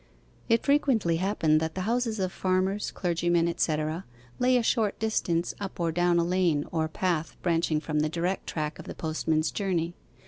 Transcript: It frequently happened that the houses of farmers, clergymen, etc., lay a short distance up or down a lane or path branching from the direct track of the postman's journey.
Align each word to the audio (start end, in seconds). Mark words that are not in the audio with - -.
It 0.49 0.63
frequently 0.65 1.17
happened 1.17 1.59
that 1.59 1.75
the 1.75 1.81
houses 1.81 2.19
of 2.19 2.31
farmers, 2.31 2.89
clergymen, 2.89 3.47
etc., 3.47 4.03
lay 4.39 4.57
a 4.57 4.63
short 4.63 4.97
distance 4.97 5.53
up 5.59 5.79
or 5.79 5.91
down 5.91 6.17
a 6.17 6.23
lane 6.23 6.65
or 6.71 6.87
path 6.87 7.37
branching 7.43 7.79
from 7.79 7.99
the 7.99 8.09
direct 8.09 8.47
track 8.47 8.79
of 8.79 8.85
the 8.85 8.95
postman's 8.95 9.51
journey. 9.51 9.93